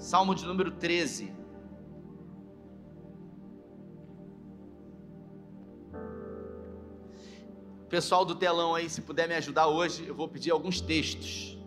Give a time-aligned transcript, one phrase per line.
[0.00, 1.30] Salmo de número 13.
[7.86, 11.58] Pessoal do telão aí, se puder me ajudar hoje, eu vou pedir alguns textos.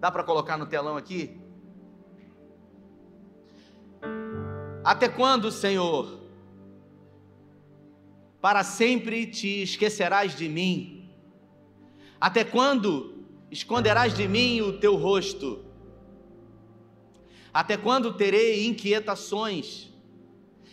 [0.00, 1.40] Dá para colocar no telão aqui?
[4.82, 6.20] Até quando, Senhor?
[8.40, 11.14] Para sempre te esquecerás de mim?
[12.20, 13.11] Até quando
[13.52, 15.62] esconderás de mim o teu rosto?
[17.52, 19.90] Até quando terei inquietações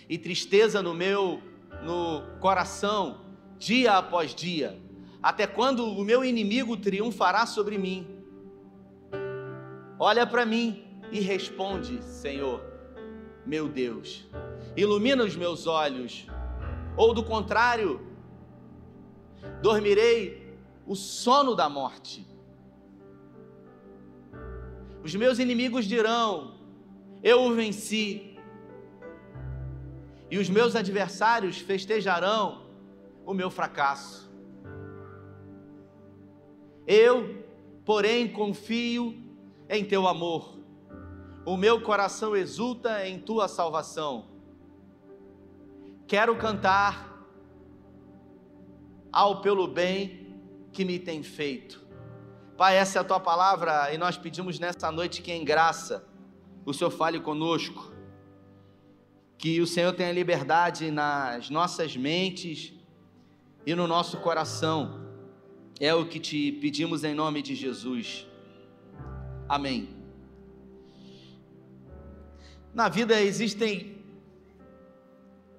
[0.07, 1.43] e tristeza no meu
[1.84, 3.20] no coração,
[3.57, 4.79] dia após dia?
[5.21, 8.07] Até quando o meu inimigo triunfará sobre mim?
[9.99, 12.63] Olha para mim e responde, Senhor,
[13.45, 14.25] meu Deus.
[14.77, 16.25] Ilumina os meus olhos,
[16.95, 17.99] ou do contrário,
[19.61, 20.55] dormirei
[20.87, 22.28] o sono da morte.
[25.03, 26.55] Os meus inimigos dirão:
[27.23, 28.37] Eu o venci
[30.29, 32.63] e os meus adversários festejarão
[33.26, 34.29] o meu fracasso.
[36.85, 37.46] Eu,
[37.85, 39.15] porém, confio
[39.70, 40.57] em teu amor.
[41.45, 44.27] O meu coração exulta em tua salvação.
[46.07, 47.27] Quero cantar
[49.12, 50.35] ao pelo bem
[50.71, 51.88] que me tem feito.
[52.60, 56.05] Pai, essa é a tua palavra e nós pedimos nessa noite que em graça
[56.66, 57.90] o Senhor fale conosco
[59.38, 62.74] que o Senhor tenha liberdade nas nossas mentes
[63.66, 65.07] e no nosso coração.
[65.79, 68.28] É o que te pedimos em nome de Jesus.
[69.47, 69.96] Amém.
[72.73, 74.03] Na vida existem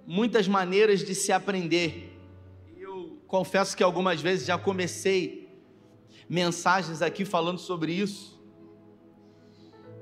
[0.06, 2.14] muitas maneiras de se aprender.
[2.76, 5.39] Eu confesso que algumas vezes já comecei
[6.30, 8.40] mensagens aqui falando sobre isso,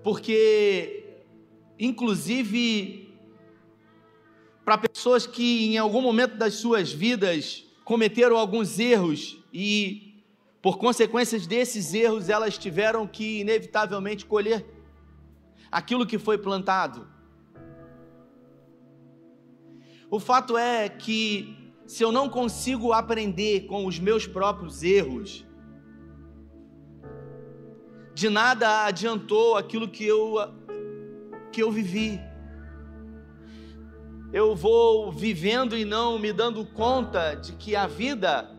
[0.04, 1.22] porque,
[1.78, 3.18] inclusive,
[4.62, 10.22] para pessoas que em algum momento das suas vidas cometeram alguns erros e,
[10.60, 14.66] por consequências desses erros, elas tiveram que inevitavelmente colher
[15.72, 17.08] aquilo que foi plantado.
[20.10, 25.47] O fato é que, se eu não consigo aprender com os meus próprios erros,
[28.18, 30.34] de nada adiantou aquilo que eu,
[31.52, 32.20] que eu vivi
[34.32, 38.50] eu vou vivendo e não me dando conta de que a vida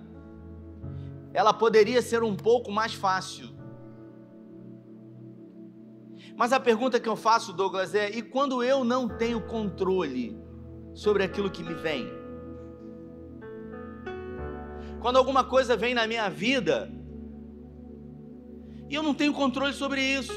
[1.31, 3.49] ela poderia ser um pouco mais fácil.
[6.35, 10.35] Mas a pergunta que eu faço, Douglas, é: e quando eu não tenho controle
[10.95, 12.11] sobre aquilo que me vem?
[14.99, 16.91] Quando alguma coisa vem na minha vida
[18.89, 20.33] e eu não tenho controle sobre isso.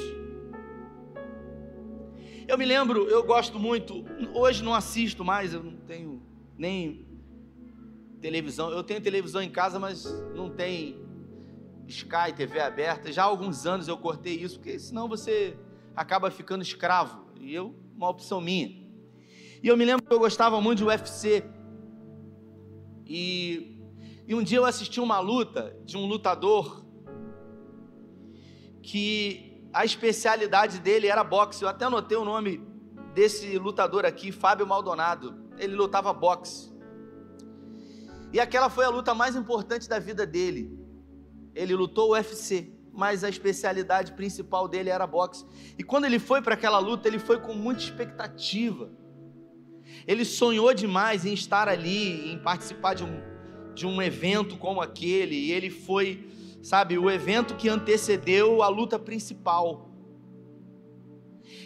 [2.47, 4.05] Eu me lembro, eu gosto muito,
[4.35, 6.23] hoje não assisto mais, eu não tenho
[6.59, 7.07] nem
[8.21, 8.71] televisão.
[8.71, 10.05] Eu tenho televisão em casa, mas
[10.35, 11.01] não tem
[11.87, 13.13] Sky, TV aberta.
[13.13, 15.57] Já há alguns anos eu cortei isso, porque senão você
[15.97, 17.27] acaba ficando escravo.
[17.41, 18.69] E eu, uma opção minha.
[19.63, 21.45] E eu me lembro que eu gostava muito de UFC.
[23.07, 23.79] E,
[24.27, 26.85] e um dia eu assisti uma luta de um lutador
[28.83, 31.63] que a especialidade dele era boxe.
[31.63, 32.61] Eu até anotei o nome
[33.15, 35.35] desse lutador aqui, Fábio Maldonado.
[35.59, 36.73] Ele lutava boxe.
[38.33, 40.79] E aquela foi a luta mais importante da vida dele.
[41.55, 45.45] Ele lutou o UFC, mas a especialidade principal dele era boxe.
[45.79, 48.91] E quando ele foi para aquela luta, ele foi com muita expectativa.
[50.07, 53.21] Ele sonhou demais em estar ali, em participar de um,
[53.75, 55.37] de um evento como aquele.
[55.37, 56.27] E ele foi
[56.63, 59.91] sabe, o evento que antecedeu a luta principal.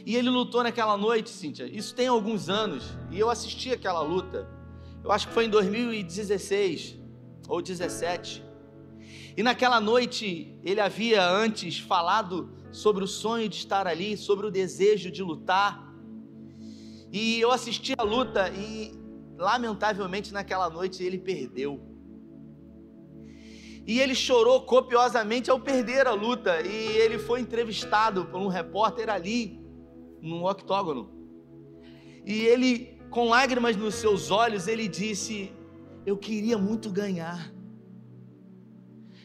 [0.05, 1.67] E ele lutou naquela noite, Cíntia.
[1.67, 2.84] Isso tem alguns anos.
[3.11, 4.49] E eu assisti aquela luta.
[5.05, 6.97] Eu acho que foi em 2016
[7.49, 8.43] ou 17.
[9.37, 14.51] E naquela noite ele havia antes falado sobre o sonho de estar ali, sobre o
[14.51, 15.92] desejo de lutar.
[17.13, 18.92] E eu assisti a luta e
[19.37, 21.96] lamentavelmente naquela noite ele perdeu.
[23.86, 26.60] E ele chorou copiosamente ao perder a luta.
[26.60, 29.60] E ele foi entrevistado por um repórter ali,
[30.21, 31.10] no octógono.
[32.24, 35.53] E ele, com lágrimas nos seus olhos, ele disse:
[36.04, 37.53] Eu queria muito ganhar.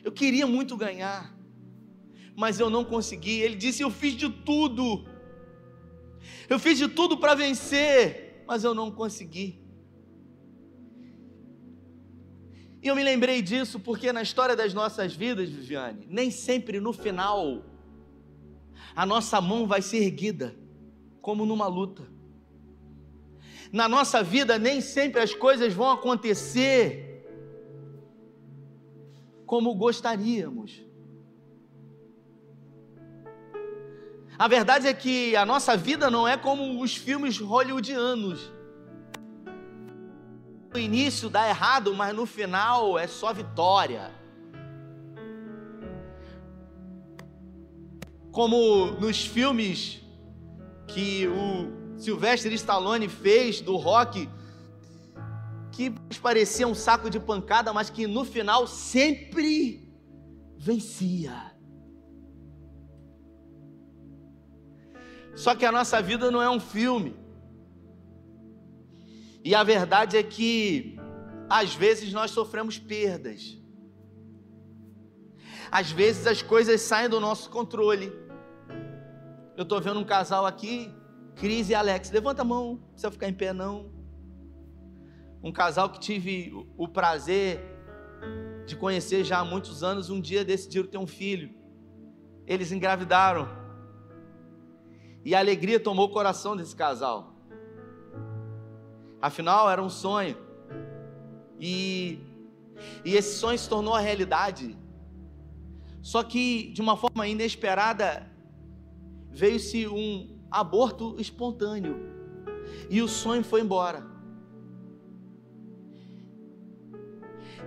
[0.04, 1.36] Eu queria muito ganhar.
[2.36, 3.40] Mas eu não consegui.
[3.40, 5.06] Ele disse: Eu fiz de tudo.
[6.48, 9.61] Eu fiz de tudo para vencer, mas eu não consegui.
[12.82, 16.92] E eu me lembrei disso porque na história das nossas vidas, Viviane, nem sempre no
[16.92, 17.64] final
[18.96, 20.56] a nossa mão vai ser erguida,
[21.22, 22.04] como numa luta.
[23.72, 27.26] Na nossa vida, nem sempre as coisas vão acontecer
[29.46, 30.82] como gostaríamos.
[34.38, 38.52] A verdade é que a nossa vida não é como os filmes hollywoodianos.
[40.74, 44.10] No início dá errado, mas no final é só vitória.
[48.32, 50.02] Como nos filmes
[50.88, 54.30] que o Sylvester Stallone fez do rock,
[55.74, 59.94] que parecia um saco de pancada, mas que no final sempre
[60.58, 61.52] vencia.
[65.36, 67.21] Só que a nossa vida não é um filme.
[69.44, 70.98] E a verdade é que,
[71.50, 73.62] às vezes, nós sofremos perdas.
[75.72, 78.12] Às vezes as coisas saem do nosso controle.
[79.56, 80.94] Eu estou vendo um casal aqui,
[81.36, 82.12] Cris e Alex.
[82.12, 83.90] Levanta a mão, não precisa ficar em pé, não.
[85.42, 87.60] Um casal que tive o prazer
[88.66, 91.50] de conhecer já há muitos anos, um dia decidiram ter um filho.
[92.46, 93.48] Eles engravidaram.
[95.24, 97.31] E a alegria tomou o coração desse casal.
[99.22, 100.36] Afinal, era um sonho.
[101.60, 102.20] E,
[103.06, 104.78] e esse sonho se tornou a realidade.
[106.02, 108.28] Só que, de uma forma inesperada,
[109.30, 111.96] veio-se um aborto espontâneo.
[112.90, 114.10] E o sonho foi embora.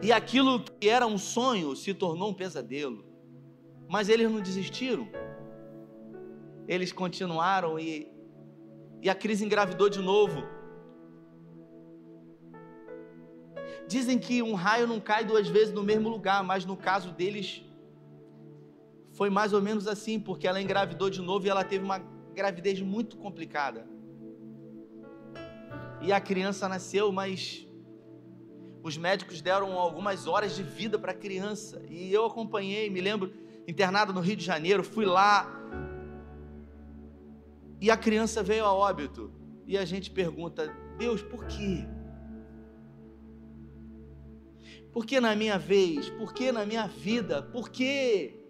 [0.02, 3.04] E aquilo que era um sonho se tornou um pesadelo.
[3.88, 5.08] Mas eles não desistiram
[6.66, 8.10] eles continuaram e,
[9.02, 10.42] e a crise engravidou de novo.
[13.86, 17.62] Dizem que um raio não cai duas vezes no mesmo lugar, mas no caso deles
[19.12, 21.98] foi mais ou menos assim, porque ela engravidou de novo e ela teve uma
[22.34, 23.86] gravidez muito complicada.
[26.00, 27.66] E a criança nasceu, mas
[28.82, 31.82] os médicos deram algumas horas de vida para a criança.
[31.88, 33.32] E eu acompanhei, me lembro,
[33.66, 35.48] internado no Rio de Janeiro, fui lá,
[37.80, 39.30] e a criança veio a óbito.
[39.66, 41.86] E a gente pergunta: Deus, por quê?
[44.94, 46.08] Por que na minha vez?
[46.08, 47.42] Por que na minha vida?
[47.42, 48.40] Por quê?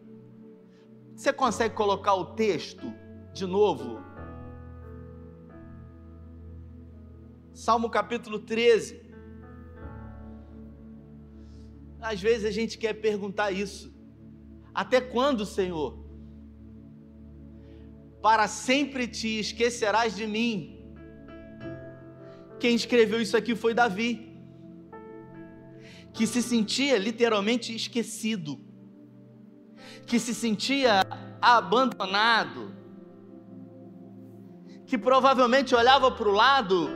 [1.16, 2.86] Você consegue colocar o texto
[3.32, 4.00] de novo?
[7.52, 9.02] Salmo capítulo 13.
[12.00, 13.92] Às vezes a gente quer perguntar isso.
[14.72, 16.04] Até quando, Senhor?
[18.24, 20.82] para sempre te esquecerás de mim.
[22.58, 24.33] Quem escreveu isso aqui foi Davi,
[26.14, 28.60] que se sentia literalmente esquecido,
[30.06, 31.02] que se sentia
[31.42, 32.72] abandonado,
[34.86, 36.88] que provavelmente olhava para o lado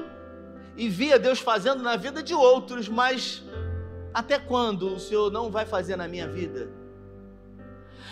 [0.76, 3.42] e via Deus fazendo na vida de outros, mas
[4.14, 6.70] até quando o Senhor não vai fazer na minha vida?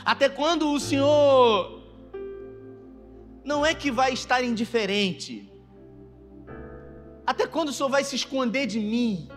[0.05, 1.83] Até quando o Senhor
[3.45, 5.53] não é que vai estar indiferente.
[7.25, 9.29] Até quando o Senhor vai se esconder de mim?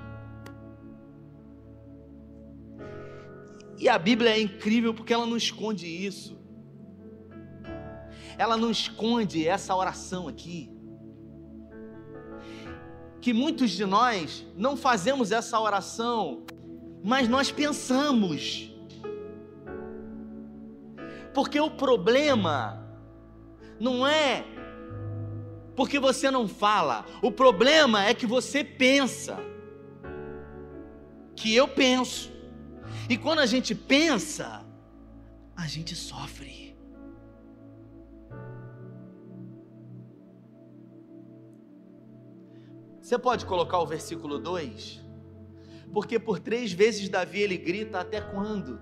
[3.79, 6.37] E a Bíblia é incrível porque ela não esconde isso.
[8.37, 10.69] Ela não esconde essa oração aqui.
[13.21, 16.45] Que muitos de nós não fazemos essa oração,
[17.03, 18.69] mas nós pensamos.
[21.33, 22.85] Porque o problema
[23.79, 24.45] não é
[25.79, 29.39] porque você não fala, o problema é que você pensa.
[31.37, 32.28] Que eu penso.
[33.09, 34.63] E quando a gente pensa,
[35.55, 36.77] a gente sofre.
[43.01, 45.03] Você pode colocar o versículo 2?
[45.91, 48.79] Porque por três vezes Davi ele grita: Até quando?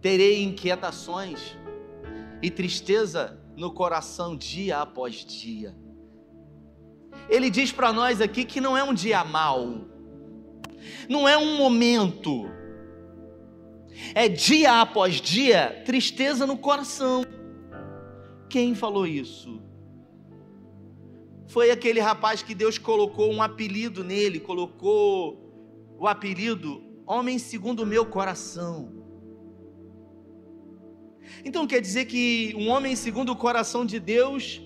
[0.00, 1.56] Terei inquietações
[2.42, 5.76] e tristeza no coração dia após dia.
[7.28, 9.93] Ele diz para nós aqui que não é um dia mau,
[11.08, 12.50] não é um momento,
[14.14, 17.24] é dia após dia tristeza no coração.
[18.48, 19.62] Quem falou isso?
[21.48, 27.86] Foi aquele rapaz que Deus colocou um apelido nele, colocou o apelido Homem segundo o
[27.86, 28.90] meu coração.
[31.44, 34.62] Então quer dizer que um homem segundo o coração de Deus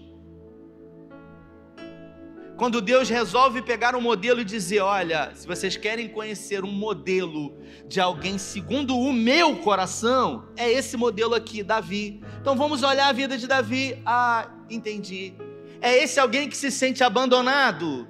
[2.59, 7.57] Quando Deus resolve pegar um modelo e dizer: Olha, se vocês querem conhecer um modelo
[7.87, 12.21] de alguém segundo o meu coração, é esse modelo aqui, Davi.
[12.41, 14.03] Então vamos olhar a vida de Davi.
[14.05, 15.35] Ah, entendi.
[15.81, 18.09] É esse alguém que se sente abandonado,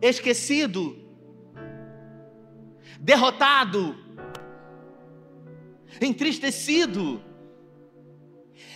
[0.00, 0.98] esquecido,
[2.98, 3.94] derrotado,
[6.00, 7.22] entristecido.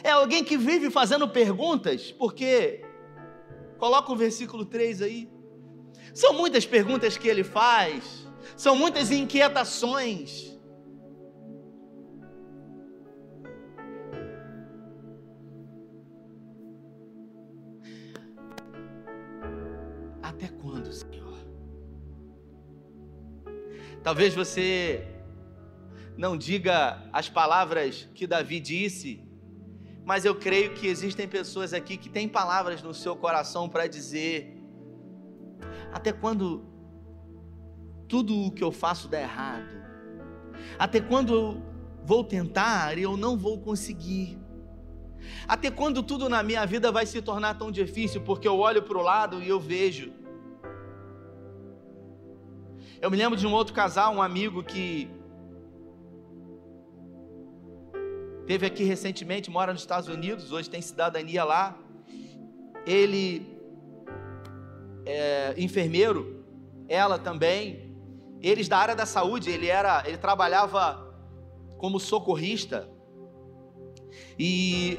[0.05, 2.86] É alguém que vive fazendo perguntas, porque
[3.79, 5.31] Coloca o versículo 3 aí.
[6.15, 10.57] São muitas perguntas que ele faz, são muitas inquietações.
[20.23, 21.37] Até quando, Senhor?
[24.03, 25.07] Talvez você
[26.17, 29.26] não diga as palavras que Davi disse,
[30.07, 34.57] mas eu creio que existem pessoas aqui que têm palavras no seu coração para dizer:
[35.93, 36.65] até quando
[38.07, 39.75] tudo o que eu faço dá errado?
[40.79, 41.63] Até quando eu
[42.05, 44.39] vou tentar e eu não vou conseguir?
[45.49, 48.97] Até quando tudo na minha vida vai se tornar tão difícil porque eu olho para
[48.97, 50.13] o lado e eu vejo?
[53.03, 55.11] Eu me lembro de um outro casal, um amigo que
[58.47, 61.77] Teve aqui recentemente, mora nos Estados Unidos, hoje tem cidadania lá.
[62.87, 63.45] Ele
[65.05, 66.45] é enfermeiro,
[66.89, 67.93] ela também.
[68.41, 71.13] Eles da área da saúde, ele era, ele trabalhava
[71.77, 72.89] como socorrista.
[74.39, 74.97] E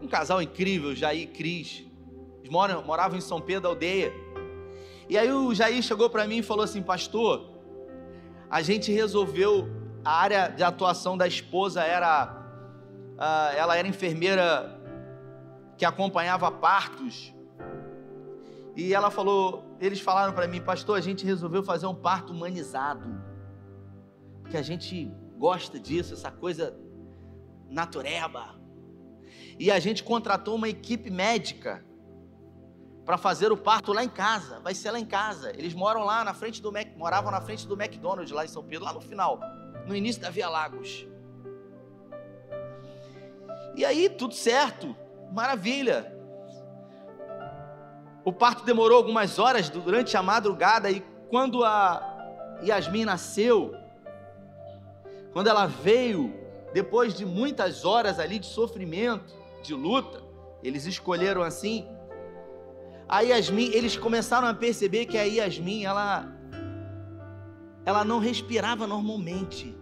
[0.00, 1.84] um casal incrível, Jair e Cris.
[2.38, 4.12] Eles moram, moravam em São Pedro aldeia.
[5.08, 7.50] E aí o Jair chegou para mim e falou assim: "Pastor,
[8.48, 9.68] a gente resolveu
[10.06, 12.32] a área de atuação da esposa era,
[13.16, 14.80] uh, ela era enfermeira
[15.76, 17.34] que acompanhava partos.
[18.76, 23.20] E ela falou, eles falaram para mim, pastor, a gente resolveu fazer um parto humanizado,
[24.42, 26.78] porque a gente gosta disso, essa coisa
[27.68, 28.54] natureba.
[29.58, 31.84] E a gente contratou uma equipe médica
[33.04, 34.60] para fazer o parto lá em casa.
[34.60, 35.50] Vai ser lá em casa.
[35.50, 38.62] Eles moram lá na frente do Mac, moravam na frente do McDonald's lá em São
[38.62, 39.40] Pedro, lá no final
[39.86, 41.06] no início da Via Lagos.
[43.74, 44.96] E aí, tudo certo,
[45.32, 46.12] maravilha.
[48.24, 53.74] O parto demorou algumas horas durante a madrugada e quando a Yasmin nasceu,
[55.32, 56.34] quando ela veio,
[56.72, 60.22] depois de muitas horas ali de sofrimento, de luta,
[60.62, 61.86] eles escolheram assim.
[63.08, 66.35] A Yasmin, eles começaram a perceber que a Yasmin, ela
[67.86, 69.74] ela não respirava normalmente.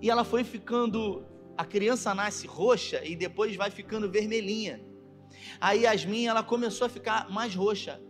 [0.00, 1.26] E ela foi ficando,
[1.58, 4.80] a criança nasce roxa e depois vai ficando vermelhinha.
[5.60, 8.00] Aí Yasmin, ela começou a ficar mais roxa.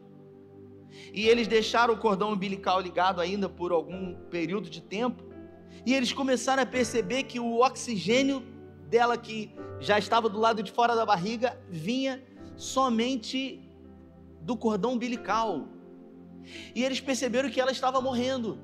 [1.12, 5.24] E eles deixaram o cordão umbilical ligado ainda por algum período de tempo.
[5.86, 8.42] E eles começaram a perceber que o oxigênio
[8.90, 12.22] dela que já estava do lado de fora da barriga vinha
[12.56, 13.60] somente
[14.42, 15.66] do cordão umbilical.
[16.74, 18.58] E eles perceberam que ela estava morrendo.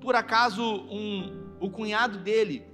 [0.00, 2.66] Por acaso, um, o cunhado dele,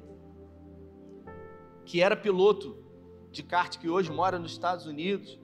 [1.84, 2.76] que era piloto
[3.30, 5.38] de kart, que hoje mora nos Estados Unidos,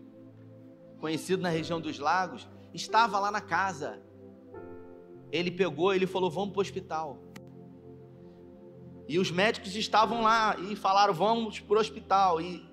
[0.99, 4.00] conhecido na região dos lagos, estava lá na casa.
[5.31, 7.19] Ele pegou, ele falou: Vamos para o hospital.
[9.07, 12.40] E os médicos estavam lá e falaram: Vamos para o hospital.
[12.40, 12.66] E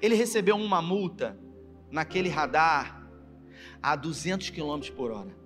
[0.00, 1.38] ele recebeu uma multa
[1.92, 3.06] naquele radar
[3.82, 5.36] a 200 km por hora.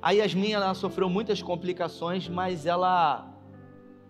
[0.00, 3.32] A Yasmin ela sofreu muitas complicações, mas ela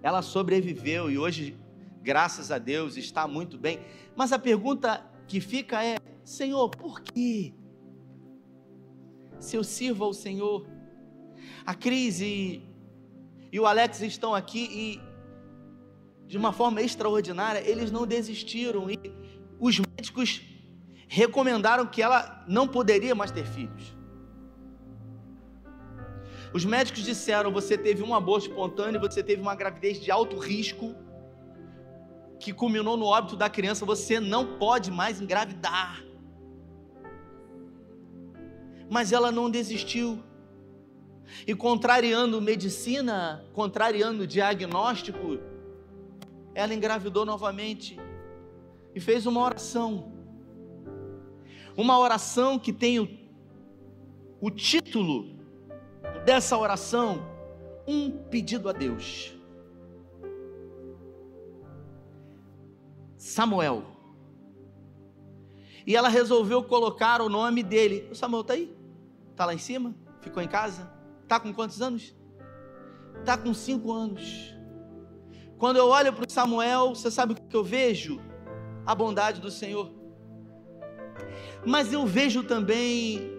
[0.02, 1.56] ela sobreviveu e hoje,
[2.02, 3.80] graças a Deus, está muito bem.
[4.14, 7.54] Mas a pergunta que fica é: Senhor, por quê?
[9.40, 10.66] Se eu sirvo ao Senhor,
[11.64, 12.62] a crise
[13.50, 15.06] e o Alex estão aqui e
[16.26, 18.98] de uma forma extraordinária, eles não desistiram e
[19.58, 20.42] os médicos
[21.08, 23.96] recomendaram que ela não poderia mais ter filhos.
[26.52, 30.94] Os médicos disseram: você teve um aborto espontâneo, você teve uma gravidez de alto risco,
[32.38, 36.02] que culminou no óbito da criança, você não pode mais engravidar.
[38.90, 40.22] Mas ela não desistiu.
[41.46, 45.38] E contrariando medicina, contrariando diagnóstico,
[46.54, 47.98] ela engravidou novamente
[48.96, 50.10] e fez uma oração.
[51.76, 53.06] Uma oração que tem o,
[54.40, 55.36] o título
[56.24, 57.20] dessa oração:
[57.86, 59.34] Um pedido a Deus.
[63.18, 63.84] Samuel.
[65.86, 68.08] E ela resolveu colocar o nome dele.
[68.10, 68.74] O Samuel está aí?
[69.30, 69.94] Está lá em cima?
[70.22, 70.90] Ficou em casa?
[71.22, 72.16] Está com quantos anos?
[73.20, 74.54] Está com cinco anos.
[75.58, 78.20] Quando eu olho para o Samuel, você sabe o que eu vejo?
[78.86, 79.90] A bondade do Senhor.
[81.64, 83.32] Mas eu vejo também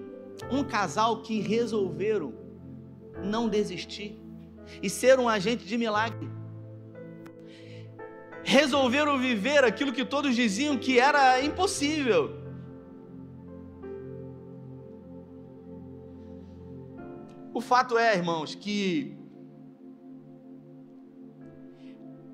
[0.51, 2.33] um casal que resolveram
[3.23, 4.21] não desistir
[4.81, 6.27] e ser um agente de milagre.
[8.43, 12.35] Resolveram viver aquilo que todos diziam que era impossível.
[17.53, 19.17] O fato é, irmãos, que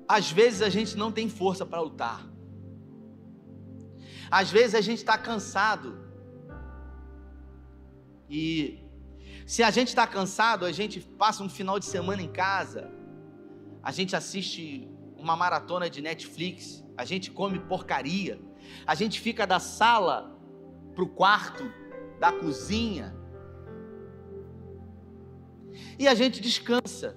[0.06, 2.33] às vezes a gente não tem força para lutar.
[4.40, 5.96] Às vezes a gente está cansado.
[8.28, 8.80] E
[9.46, 12.90] se a gente está cansado, a gente passa um final de semana em casa,
[13.80, 18.40] a gente assiste uma maratona de Netflix, a gente come porcaria,
[18.84, 20.36] a gente fica da sala
[20.96, 21.62] para o quarto,
[22.18, 23.14] da cozinha,
[25.96, 27.16] e a gente descansa.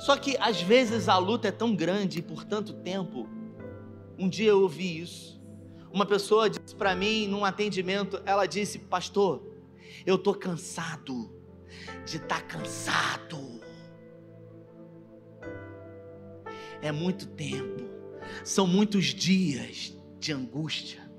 [0.00, 3.28] Só que às vezes a luta é tão grande e por tanto tempo.
[4.18, 5.37] Um dia eu ouvi isso.
[5.92, 9.42] Uma pessoa disse para mim num atendimento, ela disse: "Pastor,
[10.04, 11.30] eu tô cansado
[12.04, 13.60] de estar tá cansado.
[16.80, 17.84] É muito tempo,
[18.44, 21.10] são muitos dias de angústia,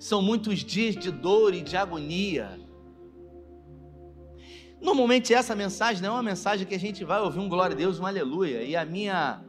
[0.00, 2.58] são muitos dias de dor e de agonia.
[4.80, 7.78] Normalmente essa mensagem não é uma mensagem que a gente vai ouvir um glória a
[7.78, 8.62] Deus, um aleluia.
[8.62, 9.42] E a minha,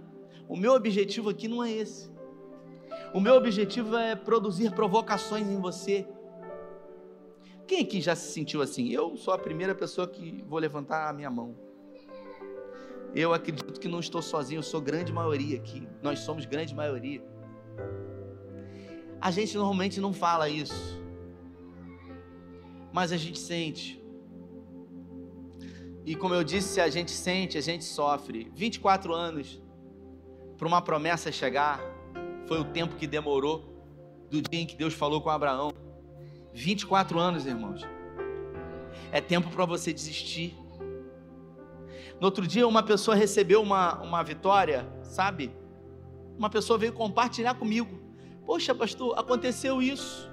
[0.48, 2.15] o meu objetivo aqui não é esse.
[3.14, 6.08] O meu objetivo é produzir provocações em você
[7.68, 8.90] quem aqui já se sentiu assim?
[8.90, 11.56] Eu sou a primeira pessoa que vou levantar a minha mão.
[13.14, 15.88] Eu acredito que não estou sozinho, eu sou grande maioria aqui.
[16.02, 17.24] Nós somos grande maioria.
[19.20, 21.02] A gente normalmente não fala isso,
[22.94, 24.00] mas a gente sente.
[26.06, 28.52] E como eu disse, a gente sente, a gente sofre.
[28.54, 29.60] 24 anos
[30.56, 31.82] para uma promessa chegar,
[32.48, 33.64] foi o tempo que demorou
[34.29, 35.72] do dia em que Deus falou com Abraão.
[36.53, 37.81] 24 anos, irmãos.
[39.12, 40.55] É tempo para você desistir.
[42.20, 45.51] No outro dia, uma pessoa recebeu uma, uma vitória, sabe?
[46.38, 48.00] Uma pessoa veio compartilhar comigo.
[48.46, 50.29] Poxa, pastor, aconteceu isso.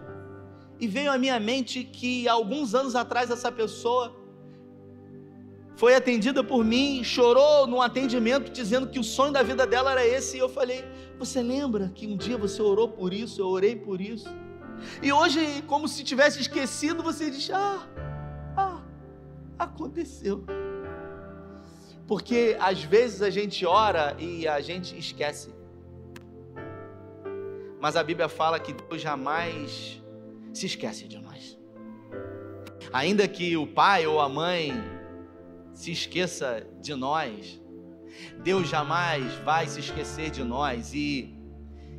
[0.79, 4.14] E veio à minha mente que alguns anos atrás essa pessoa
[5.76, 10.06] foi atendida por mim, chorou no atendimento dizendo que o sonho da vida dela era
[10.06, 10.37] esse.
[10.37, 10.85] E eu falei:
[11.18, 13.40] Você lembra que um dia você orou por isso?
[13.40, 14.28] Eu orei por isso.
[15.02, 17.88] E hoje, como se tivesse esquecido, você diz: Ah,
[18.56, 18.82] ah,
[19.58, 20.44] aconteceu.
[22.06, 25.54] Porque às vezes a gente ora e a gente esquece.
[27.80, 30.00] Mas a Bíblia fala que Deus jamais
[30.52, 31.58] se esquece de nós.
[32.92, 34.72] Ainda que o pai ou a mãe
[35.83, 37.61] se esqueça de nós,
[38.45, 40.95] Deus jamais vai se esquecer de nós.
[40.95, 41.35] E,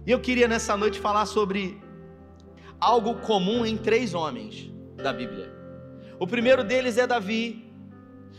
[0.07, 1.81] eu queria nessa noite falar sobre
[2.79, 5.51] algo comum em três homens da Bíblia.
[6.17, 7.69] O primeiro deles é Davi,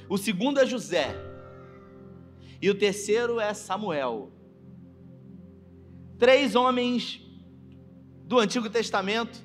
[0.08, 1.14] o segundo é José,
[2.62, 4.32] e o terceiro é Samuel.
[6.18, 7.20] Três homens
[8.24, 9.38] do Antigo Testamento,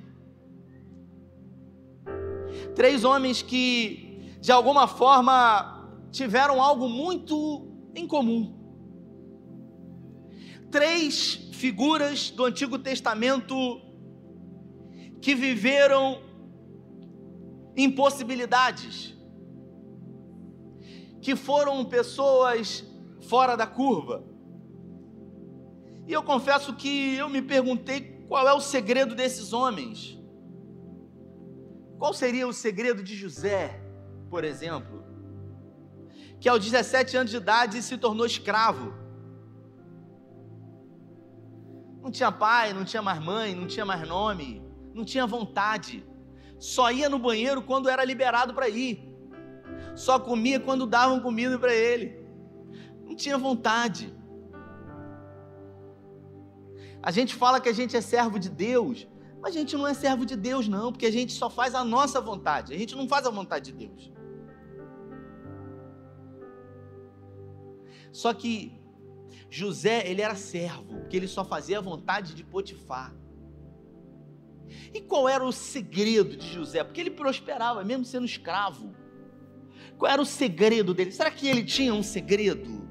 [2.74, 5.78] três homens que, de alguma forma,
[6.12, 8.58] tiveram algo muito em comum.
[10.72, 13.56] Três figuras do Antigo Testamento
[15.22, 16.22] que viveram
[17.76, 19.16] impossibilidades,
[21.22, 22.86] que foram pessoas
[23.28, 24.24] fora da curva.
[26.08, 30.18] E eu confesso que eu me perguntei qual é o segredo desses homens.
[31.98, 33.82] Qual seria o segredo de José,
[34.30, 35.04] por exemplo,
[36.40, 38.94] que aos 17 anos de idade se tornou escravo?
[42.02, 46.06] Não tinha pai, não tinha mais mãe, não tinha mais nome não tinha vontade,
[46.60, 48.94] só ia no banheiro quando era liberado para ir,
[49.96, 52.20] só comia quando davam comida para ele,
[53.06, 54.14] não tinha vontade.
[57.02, 59.08] A gente fala que a gente é servo de Deus,
[59.42, 61.84] mas a gente não é servo de Deus, não, porque a gente só faz a
[61.84, 64.12] nossa vontade, a gente não faz a vontade de Deus.
[68.12, 68.80] Só que
[69.50, 73.14] José, ele era servo, porque ele só fazia a vontade de Potifar.
[74.94, 76.84] E qual era o segredo de José?
[76.84, 78.96] Porque ele prosperava, mesmo sendo escravo.
[79.98, 81.12] Qual era o segredo dele?
[81.12, 82.88] Será que ele tinha um segredo?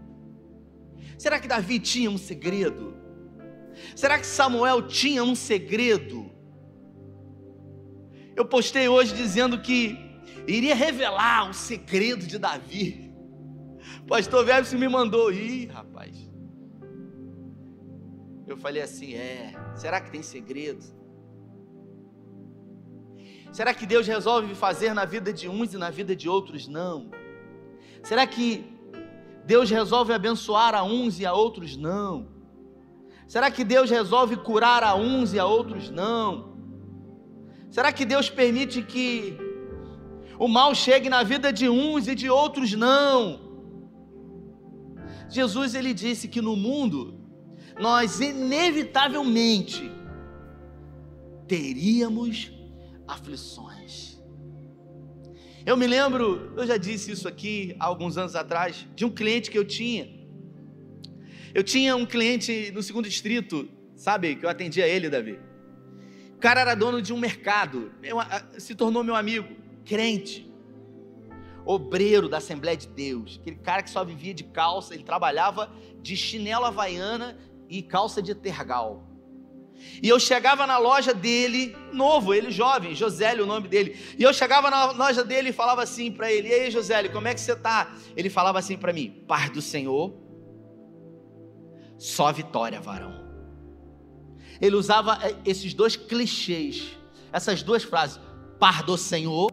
[1.16, 2.96] Será que Davi tinha um segredo?
[3.94, 6.30] Será que Samuel tinha um segredo?
[8.36, 9.96] Eu postei hoje dizendo que
[10.46, 13.07] iria revelar o segredo de Davi.
[14.08, 15.30] Pastor Verbo me mandou.
[15.30, 16.16] Ih, rapaz.
[18.46, 20.82] Eu falei assim: é, será que tem segredo?
[23.52, 27.10] Será que Deus resolve fazer na vida de uns e na vida de outros não?
[28.02, 28.64] Será que
[29.44, 32.28] Deus resolve abençoar a uns e a outros não?
[33.26, 36.56] Será que Deus resolve curar a uns e a outros não?
[37.70, 39.36] Será que Deus permite que
[40.38, 43.47] o mal chegue na vida de uns e de outros não?
[45.28, 47.20] Jesus ele disse que no mundo
[47.78, 49.90] nós inevitavelmente
[51.46, 52.52] teríamos
[53.06, 54.18] aflições.
[55.64, 59.50] Eu me lembro, eu já disse isso aqui há alguns anos atrás, de um cliente
[59.50, 60.08] que eu tinha.
[61.54, 65.38] Eu tinha um cliente no segundo distrito, sabe, que eu atendia ele, Davi.
[66.34, 67.92] O cara era dono de um mercado,
[68.56, 69.48] se tornou meu amigo,
[69.84, 70.47] crente,
[71.68, 76.16] obreiro da Assembleia de Deus, aquele cara que só vivia de calça, ele trabalhava de
[76.16, 79.06] chinelo havaiana e calça de tergal.
[80.02, 83.96] E eu chegava na loja dele, novo, ele jovem, Josélio o nome dele.
[84.18, 87.28] E eu chegava na loja dele e falava assim para ele: "E aí, Josélio, como
[87.28, 90.12] é que você tá?" Ele falava assim para mim: "Paz do Senhor,
[91.96, 93.28] só vitória, varão."
[94.60, 96.96] ele usava eh, esses dois clichês,
[97.32, 98.20] essas duas frases:
[98.58, 99.50] par do Senhor,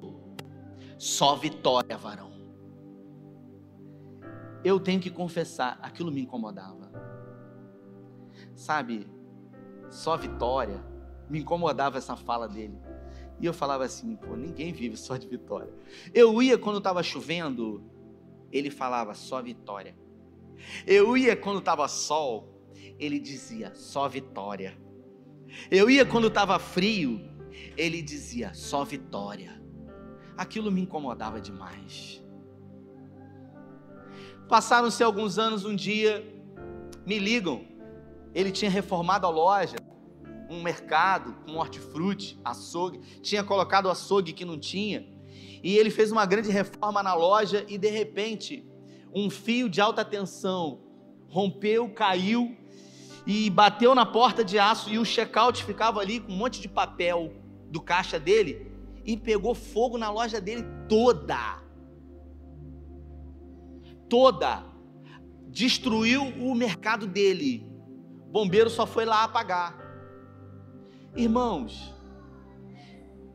[0.98, 2.32] só vitória, varão.
[4.64, 6.92] Eu tenho que confessar, aquilo me incomodava.
[8.56, 9.08] Sabe,
[9.90, 10.84] só vitória,
[11.30, 12.78] me incomodava essa fala dele.
[13.40, 15.72] E eu falava assim, pô, ninguém vive só de vitória.
[16.14, 17.84] Eu ia quando estava chovendo,
[18.52, 19.96] ele falava só vitória.
[20.88, 22.66] Eu ia quando estava sol,
[22.98, 24.78] ele dizia só vitória.
[25.70, 27.22] Eu ia quando estava frio,
[27.78, 29.62] ele dizia só vitória.
[30.38, 32.22] Aquilo me incomodava demais.
[34.48, 36.24] Passaram-se alguns anos, um dia,
[37.06, 37.66] me ligam.
[38.34, 39.78] Ele tinha reformado a loja,
[40.50, 45.08] um mercado com hortifruti, açougue, tinha colocado açougue que não tinha.
[45.64, 48.68] E ele fez uma grande reforma na loja e de repente,
[49.14, 50.82] um fio de alta tensão
[51.28, 52.56] rompeu, caiu
[53.26, 56.68] e bateu na porta de aço e o check-out ficava ali com um monte de
[56.68, 57.34] papel
[57.72, 58.75] do caixa dele
[59.06, 61.62] e pegou fogo na loja dele toda.
[64.10, 64.64] Toda.
[65.48, 67.66] Destruiu o mercado dele.
[68.32, 69.78] Bombeiro só foi lá apagar.
[71.16, 71.94] Irmãos,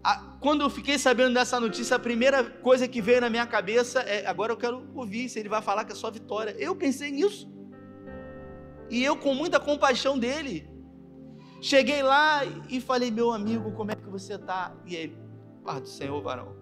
[0.02, 4.00] a, quando eu fiquei sabendo dessa notícia, a primeira coisa que veio na minha cabeça
[4.00, 6.54] é: agora eu quero ouvir se ele vai falar que é só vitória.
[6.58, 7.50] Eu pensei nisso.
[8.90, 10.68] E eu, com muita compaixão dele,
[11.62, 14.74] cheguei lá e falei: Meu amigo, como é que você está?
[14.84, 15.29] E ele,
[15.64, 16.56] Paz do Senhor, varão,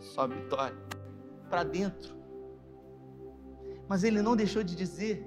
[0.00, 0.76] só vitória,
[1.48, 2.14] para dentro.
[3.88, 5.26] Mas ele não deixou de dizer.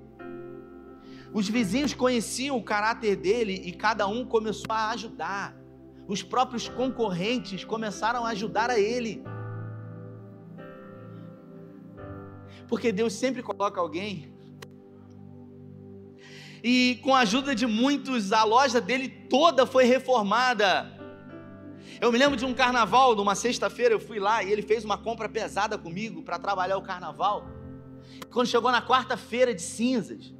[1.33, 5.55] Os vizinhos conheciam o caráter dele e cada um começou a ajudar.
[6.07, 9.23] Os próprios concorrentes começaram a ajudar a ele.
[12.67, 14.37] Porque Deus sempre coloca alguém
[16.63, 20.96] e com a ajuda de muitos, a loja dele toda foi reformada.
[21.99, 24.97] Eu me lembro de um carnaval, numa sexta-feira, eu fui lá e ele fez uma
[24.97, 27.45] compra pesada comigo para trabalhar o carnaval.
[28.31, 30.33] Quando chegou na quarta-feira de cinzas,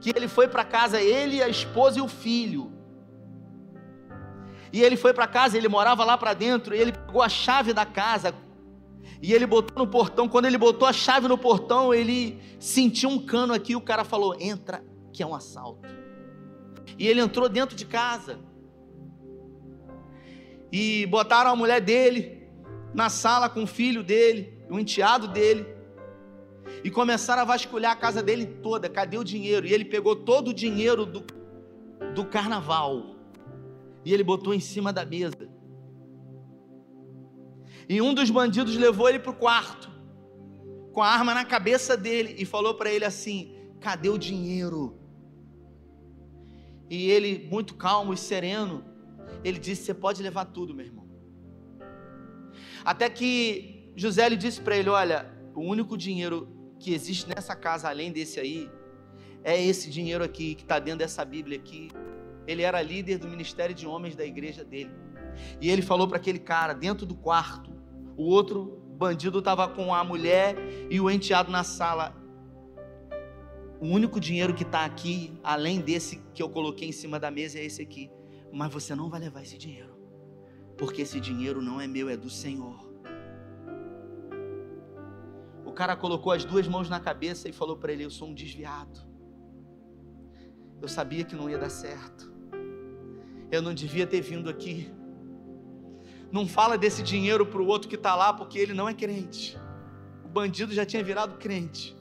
[0.00, 2.72] que ele foi para casa, ele, a esposa e o filho.
[4.72, 7.72] E ele foi para casa, ele morava lá para dentro, e ele pegou a chave
[7.72, 8.34] da casa,
[9.22, 10.28] e ele botou no portão.
[10.28, 13.74] Quando ele botou a chave no portão, ele sentiu um cano aqui.
[13.74, 15.88] O cara falou: Entra que é um assalto.
[16.98, 18.38] E ele entrou dentro de casa.
[20.72, 22.48] E botaram a mulher dele
[22.92, 25.66] na sala com o filho dele, o enteado dele.
[26.82, 28.88] E começaram a vasculhar a casa dele toda.
[28.88, 29.66] Cadê o dinheiro?
[29.66, 31.24] E ele pegou todo o dinheiro do,
[32.14, 33.16] do carnaval.
[34.04, 35.48] E ele botou em cima da mesa.
[37.88, 39.90] E um dos bandidos levou ele para o quarto,
[40.92, 44.98] com a arma na cabeça dele, e falou para ele assim: Cadê o dinheiro?
[46.90, 48.84] E ele, muito calmo e sereno,
[49.46, 51.06] ele disse: Você pode levar tudo, meu irmão.
[52.84, 56.48] Até que José lhe disse para ele: Olha, o único dinheiro
[56.80, 58.68] que existe nessa casa, além desse aí,
[59.44, 61.90] é esse dinheiro aqui, que está dentro dessa Bíblia aqui.
[62.44, 64.90] Ele era líder do ministério de homens da igreja dele.
[65.60, 67.70] E ele falou para aquele cara, dentro do quarto,
[68.16, 70.56] o outro bandido estava com a mulher
[70.90, 72.16] e o enteado na sala.
[73.80, 77.58] O único dinheiro que está aqui, além desse que eu coloquei em cima da mesa,
[77.58, 78.10] é esse aqui.
[78.56, 79.94] Mas você não vai levar esse dinheiro,
[80.78, 82.90] porque esse dinheiro não é meu, é do Senhor.
[85.62, 88.34] O cara colocou as duas mãos na cabeça e falou para ele: Eu sou um
[88.34, 88.98] desviado.
[90.80, 92.32] Eu sabia que não ia dar certo.
[93.52, 94.90] Eu não devia ter vindo aqui.
[96.32, 99.54] Não fala desse dinheiro para o outro que está lá, porque ele não é crente.
[100.24, 101.94] O bandido já tinha virado crente.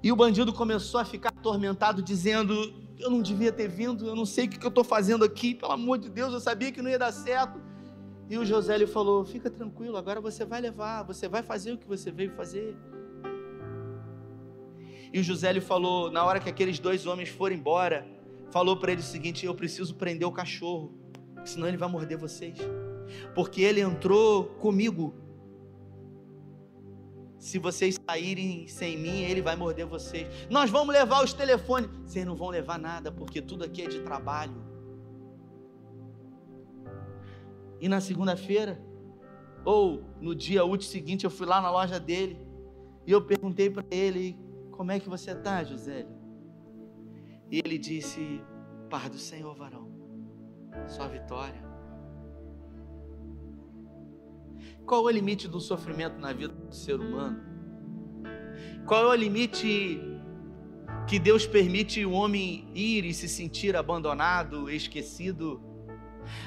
[0.00, 4.24] E o bandido começou a ficar atormentado, dizendo: Eu não devia ter vindo, eu não
[4.24, 6.90] sei o que eu estou fazendo aqui, pelo amor de Deus, eu sabia que não
[6.90, 7.60] ia dar certo.
[8.28, 11.86] E o Josélio falou: Fica tranquilo, agora você vai levar, você vai fazer o que
[11.86, 12.76] você veio fazer.
[15.12, 18.06] E o Josélio falou: Na hora que aqueles dois homens foram embora,
[18.50, 20.92] falou para ele o seguinte: Eu preciso prender o cachorro,
[21.44, 22.58] senão ele vai morder vocês.
[23.34, 25.14] Porque ele entrou comigo
[27.46, 30.26] se vocês saírem sem mim, ele vai morder vocês.
[30.50, 31.88] Nós vamos levar os telefones.
[32.04, 34.60] Vocês não vão levar nada, porque tudo aqui é de trabalho.
[37.80, 38.82] E na segunda-feira,
[39.64, 42.36] ou no dia útil seguinte, eu fui lá na loja dele
[43.06, 44.36] e eu perguntei para ele:
[44.72, 46.04] Como é que você está, José?
[47.48, 48.42] E ele disse:
[48.90, 49.88] Paz do Senhor, varão,
[50.88, 51.62] só vitória.
[54.86, 57.40] Qual é o limite do sofrimento na vida do ser humano?
[58.86, 60.00] Qual é o limite
[61.08, 65.60] que Deus permite o homem ir e se sentir abandonado, esquecido,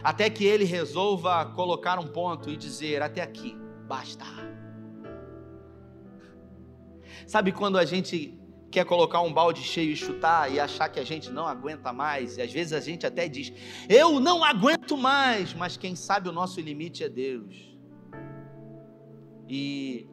[0.01, 4.25] até que ele resolva colocar um ponto e dizer: até aqui, basta.
[7.27, 8.39] Sabe quando a gente
[8.71, 12.37] quer colocar um balde cheio e chutar e achar que a gente não aguenta mais,
[12.37, 13.51] e às vezes a gente até diz:
[13.89, 17.68] eu não aguento mais, mas quem sabe o nosso limite é Deus.
[19.49, 20.07] E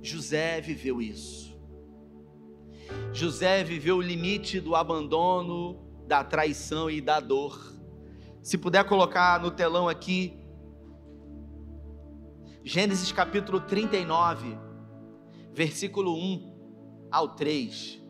[0.00, 1.58] José viveu isso.
[3.12, 7.74] José viveu o limite do abandono, da traição e da dor.
[8.40, 10.38] Se puder colocar no telão aqui,
[12.62, 14.56] Gênesis capítulo 39,
[15.52, 18.00] versículo 1 ao 3.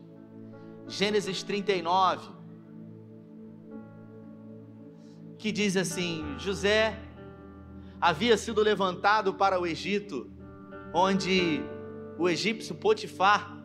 [0.87, 2.29] Gênesis 39,
[5.39, 7.04] que diz assim: José
[7.99, 10.29] havia sido levantado para o Egito,
[10.93, 11.61] onde
[12.17, 13.57] o egípcio Potifar,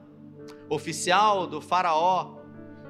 [0.68, 2.38] oficial do Faraó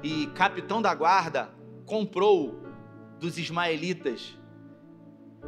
[0.03, 1.53] e capitão da guarda,
[1.85, 2.61] comprou
[3.19, 4.37] dos ismaelitas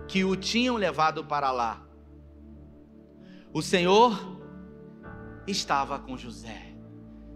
[0.07, 1.85] que o tinham levado para lá.
[3.51, 4.39] O Senhor
[5.47, 6.75] estava com José.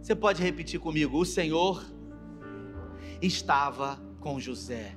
[0.01, 1.19] Você pode repetir comigo?
[1.19, 1.83] O Senhor
[3.21, 4.95] estava com José,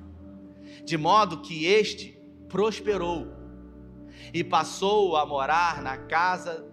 [0.85, 3.40] de modo que este prosperou
[4.33, 6.65] e passou a morar na casa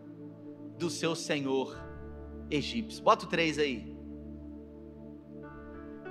[0.78, 1.76] do seu senhor
[2.50, 3.02] egípcio.
[3.02, 3.96] Bota o três aí.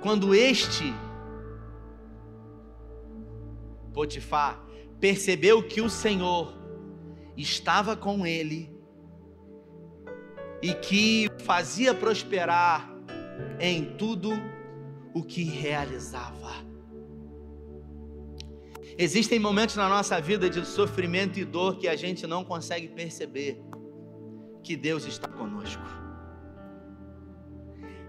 [0.00, 0.94] Quando este
[3.92, 4.64] Potifar
[5.00, 6.56] percebeu que o Senhor
[7.36, 8.72] estava com ele
[10.62, 12.88] e que fazia prosperar
[13.58, 14.30] em tudo
[15.14, 16.67] o que realizava.
[19.00, 23.62] Existem momentos na nossa vida de sofrimento e dor que a gente não consegue perceber
[24.60, 25.84] que Deus está conosco.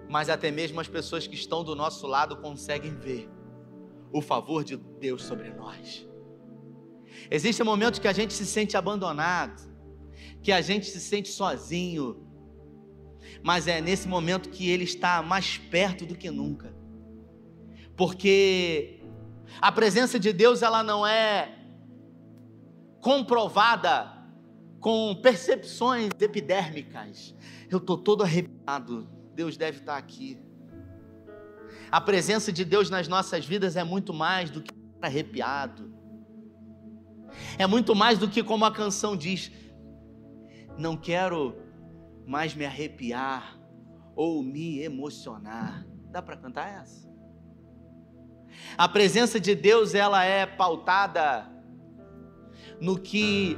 [0.09, 3.29] Mas até mesmo as pessoas que estão do nosso lado conseguem ver
[4.11, 6.07] o favor de Deus sobre nós.
[7.29, 9.61] Existem momentos que a gente se sente abandonado,
[10.41, 12.25] que a gente se sente sozinho,
[13.43, 16.73] mas é nesse momento que Ele está mais perto do que nunca,
[17.95, 18.98] porque
[19.61, 21.55] a presença de Deus ela não é
[23.01, 24.19] comprovada
[24.79, 27.35] com percepções epidérmicas.
[27.69, 29.09] Eu estou todo arrepiado.
[29.35, 30.39] Deus deve estar aqui.
[31.91, 35.93] A presença de Deus nas nossas vidas é muito mais do que arrepiado.
[37.57, 39.51] É muito mais do que como a canção diz.
[40.77, 41.55] Não quero
[42.25, 43.59] mais me arrepiar
[44.15, 45.85] ou me emocionar.
[46.11, 47.08] Dá para cantar essa?
[48.77, 51.49] A presença de Deus, ela é pautada
[52.79, 53.57] no que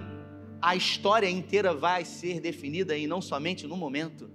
[0.62, 4.30] a história inteira vai ser definida e não somente no momento.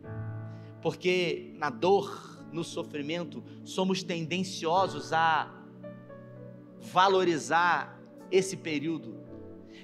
[0.82, 5.52] Porque na dor, no sofrimento, somos tendenciosos a
[6.80, 8.00] valorizar
[8.30, 9.16] esse período.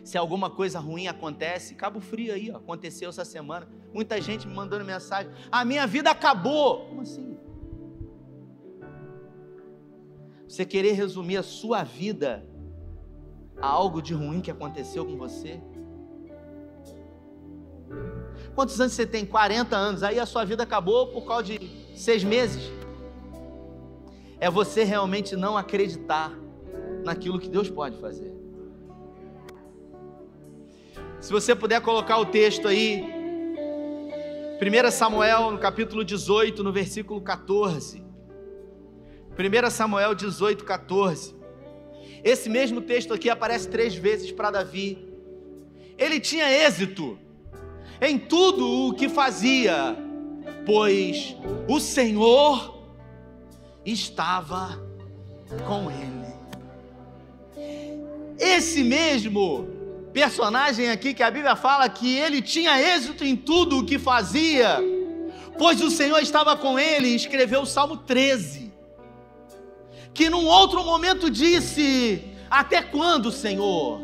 [0.04, 3.68] Se alguma coisa ruim acontece, Cabo Frio aí, ó, aconteceu essa semana.
[3.92, 6.86] Muita gente me mandando mensagem: a minha vida acabou.
[6.86, 7.31] Como assim?
[10.52, 12.46] Você querer resumir a sua vida
[13.56, 15.58] a algo de ruim que aconteceu com você?
[18.54, 19.24] Quantos anos você tem?
[19.24, 20.02] 40 anos.
[20.02, 21.58] Aí a sua vida acabou por causa de
[21.96, 22.70] seis meses.
[24.38, 26.30] É você realmente não acreditar
[27.02, 28.30] naquilo que Deus pode fazer.
[31.18, 33.02] Se você puder colocar o texto aí,
[34.60, 38.11] 1 Samuel, no capítulo 18, no versículo 14.
[39.38, 41.34] 1 Samuel 18, 14.
[42.22, 45.08] Esse mesmo texto aqui aparece três vezes para Davi.
[45.98, 47.18] Ele tinha êxito
[48.00, 49.96] em tudo o que fazia,
[50.66, 51.34] pois
[51.68, 52.82] o Senhor
[53.84, 54.78] estava
[55.66, 56.22] com ele.
[58.38, 59.68] Esse mesmo
[60.12, 64.78] personagem aqui que a Bíblia fala que ele tinha êxito em tudo o que fazia,
[65.56, 68.71] pois o Senhor estava com ele, escreveu o Salmo 13
[70.14, 74.00] que num outro momento disse: Até quando, Senhor?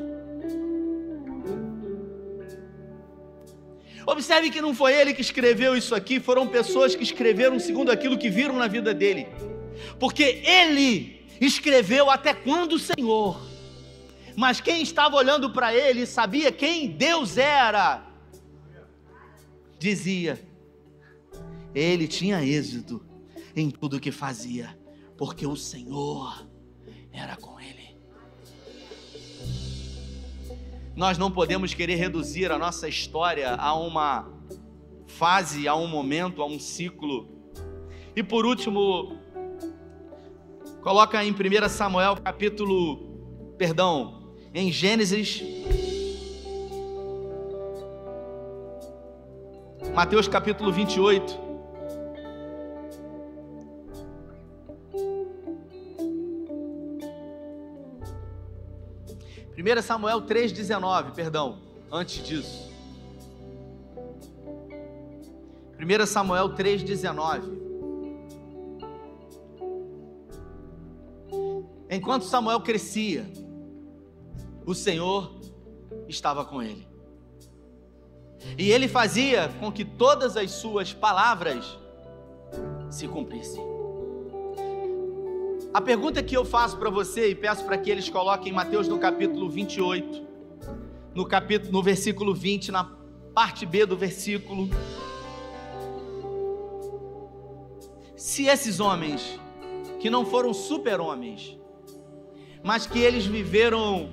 [4.07, 8.17] Observe que não foi ele que escreveu isso aqui, foram pessoas que escreveram segundo aquilo
[8.17, 9.27] que viram na vida dele.
[10.01, 13.39] Porque ele escreveu até quando, Senhor?
[14.35, 18.03] Mas quem estava olhando para ele sabia quem Deus era,
[19.79, 20.41] dizia:
[21.75, 23.05] ele tinha êxito
[23.55, 24.78] em tudo que fazia
[25.19, 26.47] porque o Senhor
[27.13, 27.99] era com ele.
[30.95, 34.33] Nós não podemos querer reduzir a nossa história a uma
[35.07, 37.29] fase, a um momento, a um ciclo.
[38.15, 39.19] E por último,
[40.81, 45.43] coloca em 1 Samuel capítulo, perdão, em Gênesis
[49.95, 51.48] Mateus capítulo 28.
[59.59, 61.59] 1 Samuel 3,19, perdão,
[61.91, 62.71] antes disso.
[65.81, 67.59] 1 Samuel 3,19.
[71.91, 73.27] Enquanto Samuel crescia,
[74.65, 75.35] o Senhor
[76.07, 76.87] estava com ele.
[78.57, 81.77] E ele fazia com que todas as suas palavras
[82.89, 83.78] se cumprissem.
[85.73, 88.99] A pergunta que eu faço para você e peço para que eles coloquem Mateus no
[88.99, 90.27] capítulo 28,
[91.15, 92.85] no capítulo no versículo 20, na
[93.35, 94.71] parte B do versículo.
[98.17, 99.39] Se esses homens
[100.01, 101.59] que não foram super-homens,
[102.63, 104.11] mas que eles viveram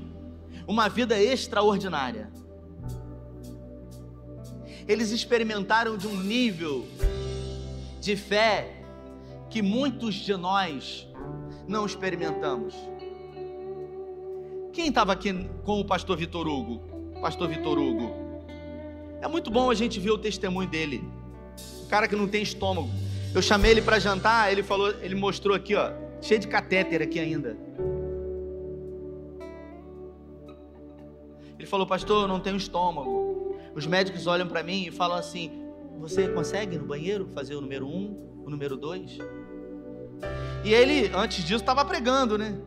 [0.68, 2.32] uma vida extraordinária.
[4.88, 6.86] Eles experimentaram de um nível
[8.02, 8.84] de fé
[9.50, 11.08] que muitos de nós
[11.68, 12.76] não experimentamos.
[14.72, 16.82] Quem estava aqui com o pastor Vitor Hugo?
[17.22, 18.12] Pastor Vitor Hugo.
[19.22, 21.04] É muito bom a gente ver o testemunho dele.
[21.84, 22.90] O cara que não tem estômago.
[23.34, 27.20] Eu chamei ele para jantar, ele falou, ele mostrou aqui, ó, cheio de catéter aqui
[27.20, 27.58] ainda.
[31.58, 33.58] Ele falou, pastor, eu não tenho estômago.
[33.74, 35.52] Os médicos olham para mim e falam assim:
[36.00, 39.18] você consegue no banheiro fazer o número um, o número dois?
[40.66, 42.58] E ele, antes disso, estava pregando, né?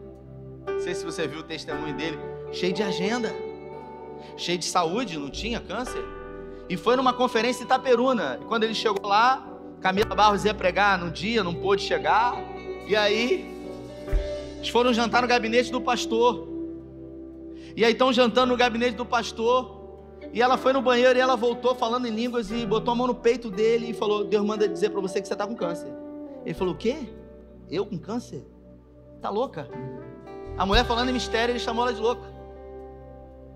[0.69, 2.17] Não sei se você viu o testemunho dele,
[2.53, 3.35] cheio de agenda,
[4.37, 6.01] cheio de saúde, não tinha câncer.
[6.69, 8.39] E foi numa conferência em Itaperuna.
[8.41, 9.45] E quando ele chegou lá,
[9.81, 12.37] Camila Barros ia pregar no dia, não pôde chegar.
[12.87, 13.53] E aí,
[14.59, 16.47] eles foram jantar no gabinete do pastor.
[17.75, 19.77] E aí estão jantando no gabinete do pastor.
[20.33, 23.09] E ela foi no banheiro e ela voltou falando em línguas e botou a mão
[23.09, 25.93] no peito dele e falou: Deus manda dizer para você que você está com câncer.
[26.45, 27.09] Ele falou: O quê?
[27.71, 28.47] Eu com câncer?
[29.21, 29.69] Tá louca?
[30.57, 32.27] A mulher falando em mistério, ele chamou ela de louca.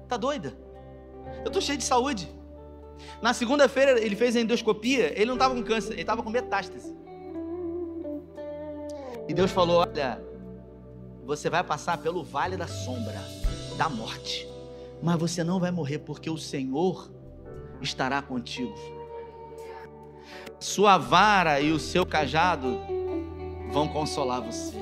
[0.09, 0.57] Tá doida?
[1.45, 2.29] Eu tô cheio de saúde.
[3.21, 6.95] Na segunda-feira ele fez a endoscopia, ele não estava com câncer, ele estava com metástase.
[9.29, 10.23] E Deus falou: Olha,
[11.25, 13.21] você vai passar pelo vale da sombra,
[13.77, 14.49] da morte,
[15.03, 17.11] mas você não vai morrer, porque o Senhor
[17.81, 18.75] estará contigo.
[20.61, 22.79] Sua vara e o seu cajado
[23.73, 24.77] vão consolar você.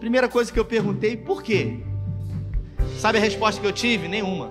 [0.00, 1.78] Primeira coisa que eu perguntei, por quê?
[2.98, 4.08] Sabe a resposta que eu tive?
[4.08, 4.50] Nenhuma.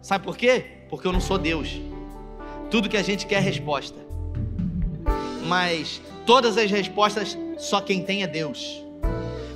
[0.00, 0.64] Sabe por quê?
[0.88, 1.80] Porque eu não sou Deus.
[2.70, 3.98] Tudo que a gente quer é resposta.
[5.46, 8.82] Mas todas as respostas só quem tem é Deus.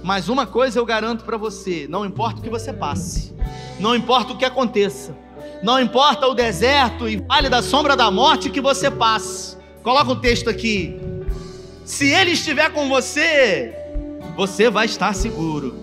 [0.03, 3.33] Mas uma coisa eu garanto para você: não importa o que você passe,
[3.81, 5.17] não importa o que aconteça,
[5.63, 9.57] não importa o deserto e vale da sombra da morte que você passe.
[9.83, 11.01] Coloca o um texto aqui.
[11.85, 13.75] Se Ele estiver com você,
[14.35, 15.79] você vai estar seguro.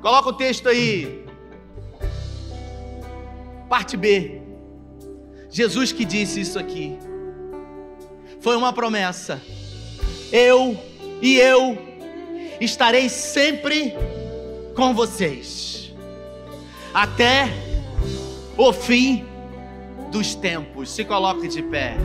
[0.00, 1.24] Coloca o texto aí.
[3.68, 4.40] Parte B.
[5.50, 6.96] Jesus que disse isso aqui.
[8.40, 9.42] Foi uma promessa.
[10.32, 10.78] Eu
[11.20, 11.76] e eu
[12.60, 13.92] estarei sempre
[14.74, 15.92] com vocês
[16.94, 17.48] até
[18.56, 19.26] o fim
[20.12, 20.90] dos tempos.
[20.90, 21.96] Se coloque de pé.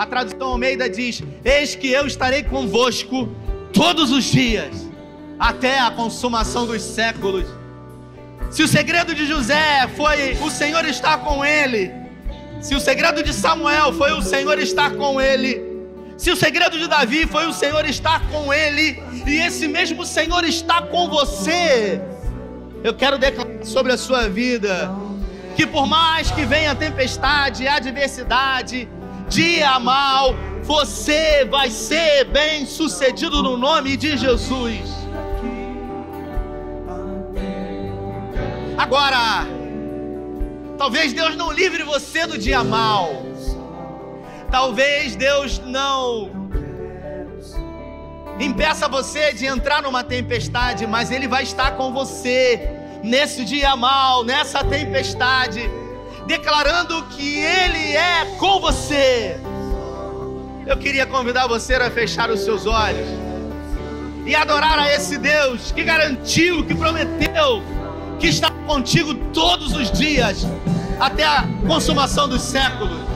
[0.00, 3.28] A tradução Almeida diz: Eis que eu estarei convosco
[3.70, 4.88] todos os dias,
[5.38, 7.44] até a consumação dos séculos.
[8.50, 11.92] Se o segredo de José foi o Senhor estar com ele,
[12.62, 15.62] se o segredo de Samuel foi o Senhor estar com ele,
[16.16, 20.44] se o segredo de Davi foi o Senhor estar com ele, e esse mesmo Senhor
[20.44, 22.00] está com você,
[22.82, 24.90] eu quero declarar sobre a sua vida
[25.54, 28.88] que por mais que venha tempestade, adversidade,
[29.30, 34.80] dia mal, você vai ser bem sucedido no nome de Jesus.
[38.76, 39.46] Agora,
[40.76, 43.22] talvez Deus não livre você do dia mal.
[44.50, 46.28] Talvez Deus não
[48.40, 52.68] impeça você de entrar numa tempestade, mas Ele vai estar com você
[53.04, 55.70] nesse dia mal, nessa tempestade,
[56.30, 59.36] declarando que Ele é com você.
[60.64, 63.08] Eu queria convidar você a fechar os seus olhos
[64.24, 67.64] e adorar a esse Deus que garantiu, que prometeu,
[68.20, 70.46] que está contigo todos os dias,
[71.00, 73.09] até a consumação dos séculos.